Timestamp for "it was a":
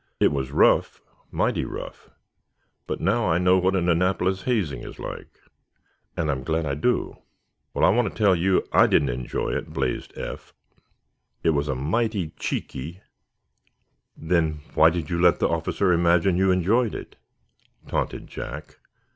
11.43-11.75